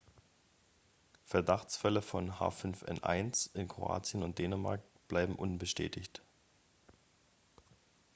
verdachtsfälle 1.25 2.01
von 2.01 2.31
h5n1 2.31 3.55
in 3.55 3.67
kroatien 3.67 4.23
und 4.23 4.39
dänemark 4.39 4.81
bleiben 5.09 5.35
unbestätigt 5.35 6.23